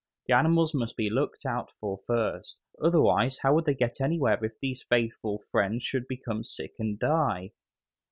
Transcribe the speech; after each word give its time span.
The 0.25 0.33
animals 0.33 0.73
must 0.73 0.97
be 0.97 1.11
looked 1.11 1.45
out 1.45 1.69
for 1.69 1.99
first, 2.07 2.59
otherwise 2.83 3.37
how 3.43 3.53
would 3.53 3.65
they 3.65 3.73
ever 3.73 3.77
get 3.77 4.01
anywhere 4.01 4.43
if 4.43 4.59
these 4.59 4.81
faithful 4.81 5.37
friends 5.51 5.83
should 5.83 6.07
become 6.07 6.43
sick 6.43 6.73
and 6.79 6.97
die? 6.97 7.51